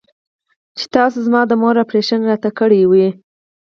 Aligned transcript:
چې 0.77 0.85
تاسو 0.95 1.17
زما 1.27 1.41
د 1.47 1.51
مور 1.61 1.75
اپرېشن 1.83 2.19
ته 2.43 2.49
راكړې 2.49 2.81
وې. 2.91 3.07